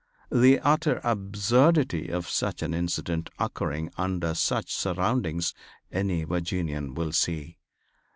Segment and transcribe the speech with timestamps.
[0.31, 5.53] The utter absurdity of such an incident occurring under such surroundings
[5.91, 7.59] any Virginian will see.